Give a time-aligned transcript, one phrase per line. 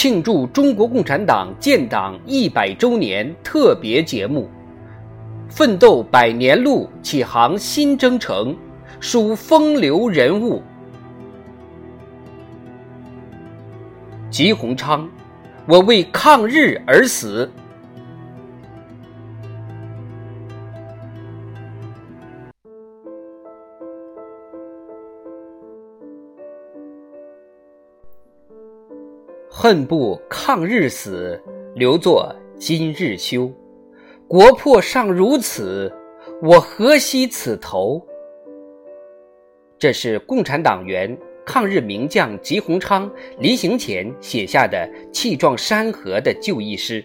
[0.00, 4.48] 庆祝中国共产党建党一百周年特别节目。
[5.48, 8.56] 奋斗百年路，启航新征程，
[9.00, 10.62] 数风流人物。
[14.30, 15.10] 吉鸿昌，
[15.66, 17.50] 我为抗日而死。
[29.60, 31.42] 恨不抗日死，
[31.74, 33.52] 留作今日休。
[34.28, 35.92] 国破尚如此，
[36.40, 38.00] 我何惜此头？
[39.76, 47.04] 这是共产党员、抗日名将吉鸿昌临行前写下的气壮山河的就义诗。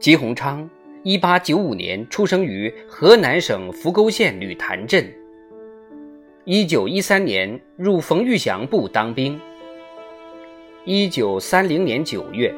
[0.00, 0.68] 吉鸿昌，
[1.04, 5.08] 一八九五年出生于河南省扶沟县吕潭镇。
[6.44, 9.40] 一九一三年入冯玉祥部当兵。
[10.92, 12.52] 一九三零年九月，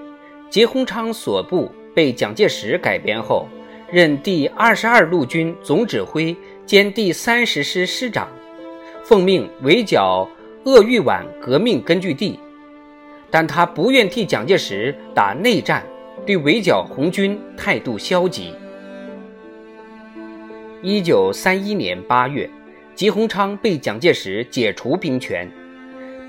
[0.48, 3.46] 吉鸿昌所部被蒋介石改编后，
[3.90, 8.26] 任第二十二路军总指挥兼第三十师师长，
[9.04, 10.26] 奉命围剿
[10.64, 12.40] 鄂豫皖革命根据地。
[13.30, 15.84] 但他不愿替蒋介石打内战，
[16.24, 18.54] 对围剿红军态度消极。
[20.80, 22.48] 一九三一年八月，
[22.94, 25.46] 吉鸿昌被蒋介石解除兵权。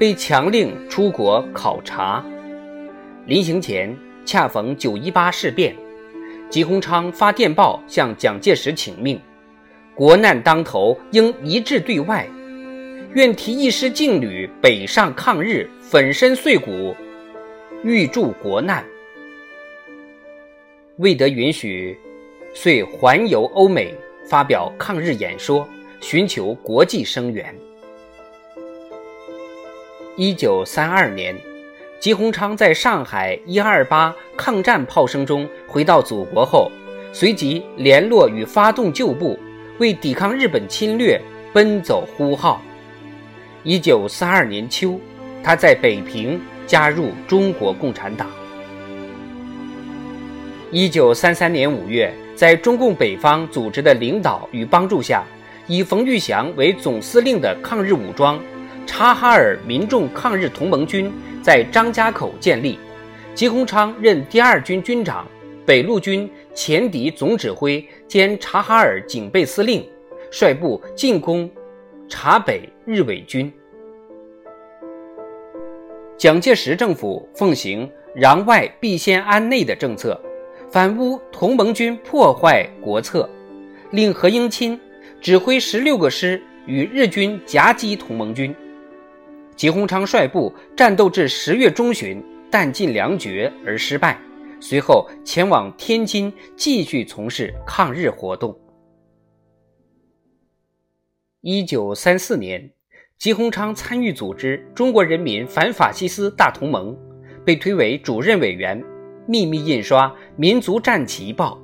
[0.04, 2.22] 被强令出国考察，
[3.26, 5.74] 临行前恰逢九一八事变，
[6.50, 9.18] 吉鸿昌发电报向蒋介石请命：
[9.96, 12.28] 国难当头，应一致对外，
[13.14, 16.94] 愿提一师劲旅北上抗日，粉身碎骨，
[17.86, 18.84] 欲助国难。
[20.98, 21.98] 未得允许，
[22.54, 23.96] 遂环游欧美，
[24.28, 25.66] 发表抗日演说，
[26.02, 27.56] 寻求国际声援。
[30.16, 31.36] 一九三二年，
[32.00, 36.72] 吉鸿昌在上海一二八抗战炮声中回到祖国后，
[37.12, 39.40] 随即联络与发动旧部，
[39.80, 41.20] 为抵抗日本侵略
[41.52, 42.62] 奔走呼号。
[43.64, 45.00] 一九三二年秋，
[45.44, 48.30] 他在北平加入中国共产党。
[50.70, 55.24] 一九三三年五月，在中共北方组织的领导与帮助下，
[55.66, 58.40] 以冯玉祥为总司令的抗日武装。
[58.86, 61.12] 察哈尔民众抗日同盟军
[61.42, 62.78] 在张家口建立，
[63.34, 65.28] 吉鸿昌任第二军军长、
[65.66, 69.84] 北路军前敌总指挥兼察哈尔警备司令，
[70.32, 71.50] 率部进攻
[72.08, 73.52] 察北日伪军。
[76.18, 80.22] 蒋介石政府奉行“攘外必先安内”的政策，
[80.70, 83.28] 反诬同盟军破坏国策，
[83.92, 84.80] 令何应钦
[85.20, 88.56] 指挥十六个师与日军夹击同盟军。
[89.56, 94.20] 吉鸿昌率部战斗至十月中旬，弹尽粮绝而失败。
[94.60, 98.58] 随后前往天津，继续从事抗日活动。
[101.42, 102.72] 一九三四年，
[103.18, 106.98] 吉鸿昌参与组织中国人民反法西斯大同盟，
[107.46, 108.82] 被推为主任委员，
[109.28, 111.60] 秘密印刷《民族战旗报》，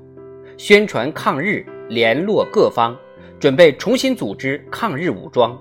[0.57, 2.93] 宣传抗日，联络各方，
[3.39, 5.57] 准备重新组织抗日武装。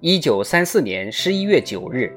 [0.00, 2.12] 一九三四年十一月九日，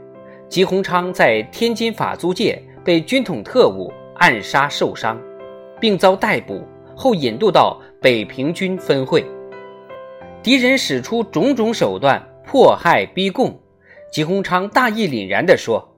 [0.50, 5.18] 吉鸿昌在天津法租界被军统特务暗杀受伤，
[5.80, 6.62] 并遭逮捕
[6.94, 9.26] 后引渡到北平军分会。
[10.44, 13.58] 敌人使出种种手段迫害逼供，
[14.12, 15.90] 吉鸿昌大义凛然地说：“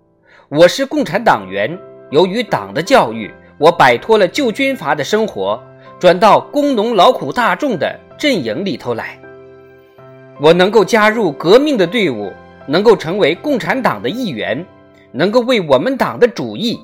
[0.49, 1.75] 我是共产党员，
[2.11, 5.59] 由于党的教育，我摆脱了旧军阀的生活，
[5.99, 9.17] 转到工农劳苦大众的阵营里头来。”
[10.39, 12.31] 我能够加入革命的队伍，
[12.67, 14.65] 能够成为共产党的一员，
[15.11, 16.79] 能够为我们党的主义、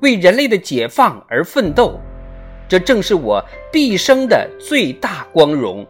[0.00, 1.98] 为人类的解放而奋斗，
[2.68, 3.42] 这正是我
[3.72, 5.86] 毕生的最大光荣。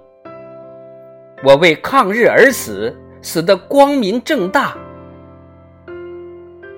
[1.44, 4.76] 我为抗日而死，死得光明正大。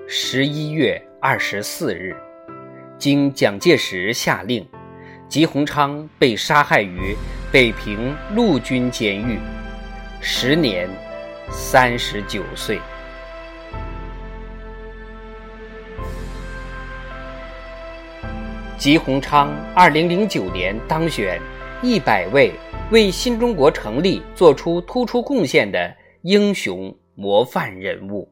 [0.07, 2.15] 十一月二十四日，
[2.97, 4.67] 经蒋介石下令，
[5.27, 7.15] 吉鸿昌被杀害于
[7.51, 9.39] 北平陆军监狱。
[10.23, 10.87] 时年
[11.49, 12.79] 三十九岁。
[18.77, 21.41] 吉鸿昌二零零九年当选
[21.81, 22.53] 一百位
[22.91, 25.91] 为新中国成立做出突出贡献的
[26.21, 28.30] 英雄模范人物。